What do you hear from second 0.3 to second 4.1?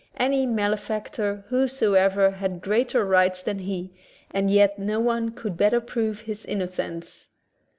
malefactor whosoever has greater rights than he,